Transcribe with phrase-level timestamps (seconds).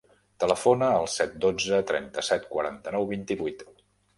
[0.43, 3.63] Telefona al set, dotze, trenta-set, quaranta-nou, vint-i-vuit.